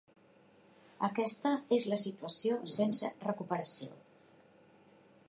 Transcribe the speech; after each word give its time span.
Aquesta 1.07 1.51
és 1.77 1.85
la 1.93 2.01
situació 2.05 2.57
sense 2.79 3.13
recuperació. 3.29 3.93